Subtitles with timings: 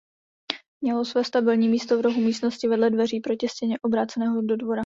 [0.83, 4.79] Mělo své stabilní místo v rohu místnosti vedle dveří proti stěně obrácené do dvora.